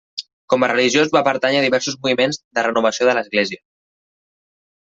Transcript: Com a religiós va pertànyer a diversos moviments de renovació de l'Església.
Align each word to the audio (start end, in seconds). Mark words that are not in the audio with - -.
Com 0.53 0.63
a 0.63 0.69
religiós 0.71 1.11
va 1.15 1.21
pertànyer 1.27 1.59
a 1.59 1.65
diversos 1.65 1.99
moviments 2.07 2.41
de 2.59 2.65
renovació 2.71 3.09
de 3.11 3.17
l'Església. 3.19 3.63